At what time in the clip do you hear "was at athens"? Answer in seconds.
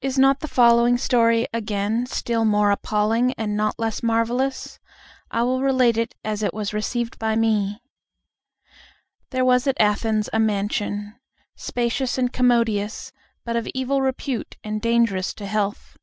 9.44-10.30